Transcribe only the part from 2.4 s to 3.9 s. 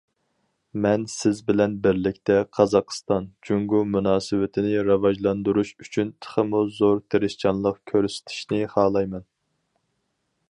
قازاقىستان- جۇڭگو